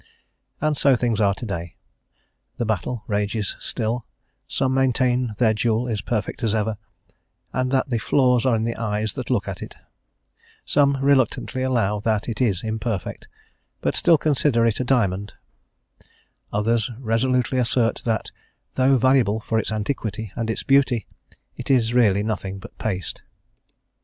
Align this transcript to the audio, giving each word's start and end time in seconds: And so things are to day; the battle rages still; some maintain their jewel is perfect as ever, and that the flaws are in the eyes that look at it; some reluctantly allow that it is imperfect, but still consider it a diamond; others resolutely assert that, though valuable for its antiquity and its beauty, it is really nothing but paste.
And 0.59 0.75
so 0.75 0.95
things 0.95 1.21
are 1.21 1.35
to 1.35 1.45
day; 1.45 1.75
the 2.57 2.65
battle 2.65 3.03
rages 3.05 3.55
still; 3.59 4.07
some 4.47 4.73
maintain 4.73 5.35
their 5.37 5.53
jewel 5.53 5.87
is 5.87 6.01
perfect 6.01 6.41
as 6.41 6.55
ever, 6.55 6.79
and 7.53 7.69
that 7.69 7.91
the 7.91 7.99
flaws 7.99 8.43
are 8.43 8.55
in 8.55 8.63
the 8.63 8.75
eyes 8.77 9.13
that 9.13 9.29
look 9.29 9.47
at 9.47 9.61
it; 9.61 9.75
some 10.65 10.97
reluctantly 11.05 11.61
allow 11.61 11.99
that 11.99 12.27
it 12.27 12.41
is 12.41 12.63
imperfect, 12.63 13.27
but 13.79 13.95
still 13.95 14.17
consider 14.17 14.65
it 14.65 14.79
a 14.79 14.83
diamond; 14.83 15.33
others 16.51 16.89
resolutely 16.97 17.59
assert 17.59 18.01
that, 18.03 18.31
though 18.73 18.97
valuable 18.97 19.39
for 19.39 19.59
its 19.59 19.71
antiquity 19.71 20.31
and 20.35 20.49
its 20.49 20.63
beauty, 20.63 21.05
it 21.57 21.69
is 21.69 21.93
really 21.93 22.23
nothing 22.23 22.57
but 22.57 22.75
paste. 22.79 23.21